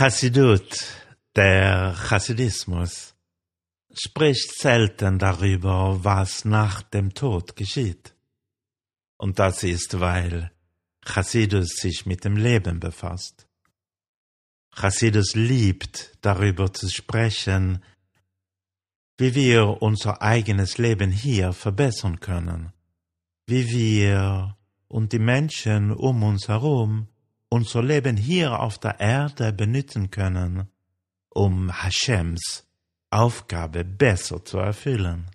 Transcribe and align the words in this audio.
Chassidut, 0.00 0.86
der 1.36 1.94
Chassidismus, 1.94 3.14
spricht 3.92 4.58
selten 4.58 5.18
darüber, 5.18 6.02
was 6.02 6.46
nach 6.46 6.80
dem 6.80 7.12
Tod 7.12 7.54
geschieht. 7.54 8.14
Und 9.18 9.38
das 9.38 9.62
ist, 9.62 10.00
weil 10.00 10.52
Chassidus 11.04 11.76
sich 11.76 12.06
mit 12.06 12.24
dem 12.24 12.38
Leben 12.38 12.80
befasst. 12.80 13.46
Chassidus 14.74 15.34
liebt, 15.34 16.16
darüber 16.22 16.72
zu 16.72 16.88
sprechen, 16.88 17.84
wie 19.18 19.34
wir 19.34 19.82
unser 19.82 20.22
eigenes 20.22 20.78
Leben 20.78 21.10
hier 21.10 21.52
verbessern 21.52 22.20
können, 22.20 22.72
wie 23.46 23.68
wir 23.68 24.56
und 24.88 25.12
die 25.12 25.18
Menschen 25.18 25.92
um 25.92 26.22
uns 26.22 26.48
herum 26.48 27.08
unser 27.50 27.82
Leben 27.82 28.16
hier 28.16 28.58
auf 28.60 28.78
der 28.78 28.98
Erde 29.00 29.52
benutzen 29.52 30.10
können, 30.10 30.70
um 31.28 31.70
Hashems 31.70 32.66
Aufgabe 33.10 33.84
besser 33.84 34.44
zu 34.44 34.58
erfüllen. 34.58 35.30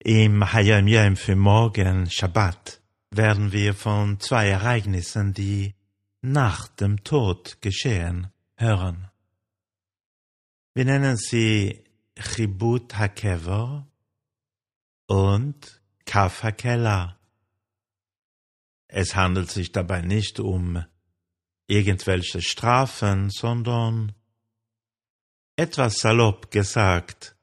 Im 0.00 0.52
Hayom 0.52 0.88
Yom 0.88 1.16
für 1.16 1.36
morgen 1.36 2.10
Shabbat 2.10 2.82
werden 3.10 3.52
wir 3.52 3.72
von 3.72 4.20
zwei 4.20 4.48
Ereignissen, 4.48 5.32
die 5.32 5.74
nach 6.20 6.68
dem 6.68 7.04
Tod 7.04 7.62
geschehen, 7.62 8.32
hören. 8.56 9.10
Wir 10.74 10.84
nennen 10.84 11.16
sie 11.16 11.84
Chibut 12.18 12.98
HaKever 12.98 13.86
und 15.06 15.80
Kaf 16.04 16.42
HaKela. 16.42 17.16
Es 18.96 19.16
handelt 19.16 19.50
sich 19.50 19.72
dabei 19.72 20.02
nicht 20.02 20.38
um 20.38 20.84
irgendwelche 21.66 22.40
Strafen, 22.40 23.28
sondern 23.28 24.12
etwas 25.56 25.96
salopp 25.96 26.52
gesagt, 26.52 27.34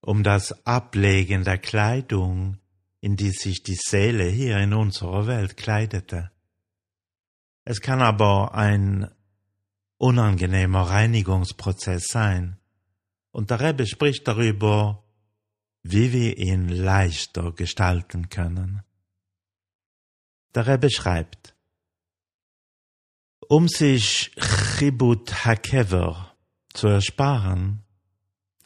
um 0.00 0.22
das 0.22 0.64
Ablegen 0.64 1.42
der 1.42 1.58
Kleidung, 1.58 2.58
in 3.00 3.16
die 3.16 3.32
sich 3.32 3.64
die 3.64 3.74
Seele 3.74 4.26
hier 4.26 4.58
in 4.58 4.72
unserer 4.72 5.26
Welt 5.26 5.56
kleidete. 5.56 6.30
Es 7.64 7.80
kann 7.80 8.00
aber 8.00 8.54
ein 8.54 9.10
unangenehmer 9.96 10.82
Reinigungsprozess 10.82 12.06
sein, 12.06 12.56
und 13.32 13.50
der 13.50 13.58
Rebbe 13.58 13.84
spricht 13.84 14.28
darüber, 14.28 15.02
wie 15.82 16.12
wir 16.12 16.38
ihn 16.38 16.68
leichter 16.68 17.50
gestalten 17.50 18.28
können. 18.28 18.84
Der 20.54 20.66
Rebbe 20.66 20.90
schreibt, 20.90 21.54
um 23.48 23.68
sich 23.68 24.32
Chibut 24.36 25.44
Hakever 25.44 26.34
zu 26.74 26.88
ersparen, 26.88 27.82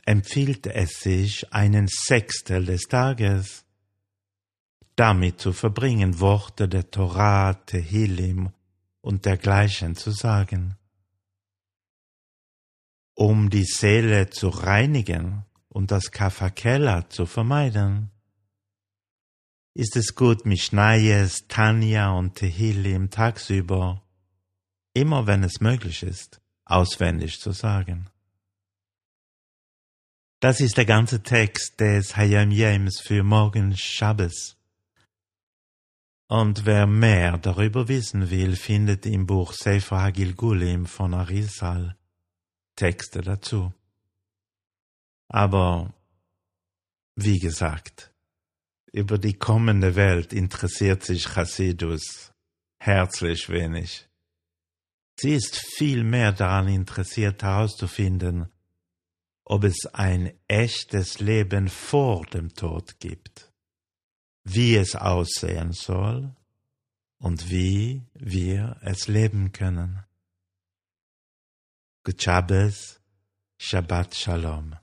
empfiehlt 0.05 0.67
es 0.67 1.01
sich, 1.01 1.53
einen 1.53 1.89
Sechstel 1.89 2.65
des 2.65 2.83
Tages 2.83 3.65
damit 4.97 5.41
zu 5.41 5.53
verbringen, 5.53 6.21
Worte 6.21 6.69
der 6.69 6.91
Torah, 6.91 7.55
Tehillim 7.55 8.51
und 9.01 9.25
dergleichen 9.25 9.97
zu 9.97 10.11
sagen. 10.11 10.77
Um 13.15 13.51
die 13.51 13.65
Seele 13.65 14.31
zu 14.31 14.49
reinigen 14.49 15.45
und 15.69 15.91
das 15.91 16.11
Kafakella 16.11 17.09
zu 17.09 17.27
vermeiden, 17.27 18.12
ist 19.75 19.97
es 19.97 20.15
gut, 20.15 20.45
Mishnayes, 20.45 21.47
Tanja 21.49 22.11
und 22.11 22.35
Tehillim 22.35 23.11
tagsüber, 23.11 24.03
immer 24.95 25.27
wenn 25.27 25.43
es 25.43 25.61
möglich 25.61 26.03
ist, 26.03 26.41
auswendig 26.65 27.41
zu 27.41 27.53
sagen. 27.53 28.11
Das 30.41 30.61
ist 30.61 30.77
der 30.77 30.87
ganze 30.87 31.23
Text 31.23 31.81
des 31.81 32.17
Hayam 32.17 32.51
Yems 32.51 33.01
für 33.01 33.23
morgen 33.23 33.77
Shabbos. 33.77 34.57
Und 36.29 36.67
wer 36.67 36.87
mehr 36.87 37.39
darüber 37.39 37.89
wissen 37.89 38.31
will, 38.31 38.57
findet 38.57 39.07
im 39.07 39.27
Buch 39.27 39.53
Sefer 39.53 40.01
Hagilgulim 40.01 40.87
von 40.87 41.15
Arisal 41.15 41.97
Texte 42.75 43.21
dazu. 43.21 43.73
Aber 45.29 45.95
wie 47.15 47.39
gesagt, 47.39 48.12
über 48.93 49.19
die 49.19 49.35
kommende 49.35 49.97
Welt 49.97 50.33
interessiert 50.33 51.03
sich 51.03 51.25
Chassidus 51.25 52.33
herzlich 52.79 53.49
wenig. 53.49 54.09
Sie 55.19 55.35
ist 55.35 55.57
viel 55.77 56.05
mehr 56.05 56.33
daran 56.33 56.69
interessiert 56.69 57.43
herauszufinden, 57.43 58.53
ob 59.45 59.65
es 59.65 59.87
ein 59.93 60.33
echtes 60.49 61.21
Leben 61.21 61.69
vor 61.69 62.25
dem 62.27 62.55
Tod 62.55 62.99
gibt, 63.01 63.53
wie 64.45 64.77
es 64.77 64.95
aussehen 64.95 65.73
soll 65.73 66.35
und 67.19 67.51
wie 67.51 68.03
wir 68.15 68.79
es 68.83 69.09
leben 69.09 69.53
können. 69.53 70.05
Shabbos, 72.19 73.01
Shabbat 73.59 74.15
Shalom. 74.17 74.82